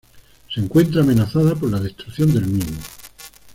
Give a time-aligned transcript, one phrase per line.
[0.51, 2.79] Se encuentra amenazada por la destrucción del mismo.